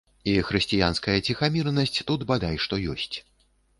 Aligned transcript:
І 0.31 0.33
хрысціянская 0.47 1.17
ціхамірнасць 1.29 2.01
тут 2.11 2.25
бадай 2.33 2.57
што 2.65 2.81
ёсць. 2.95 3.15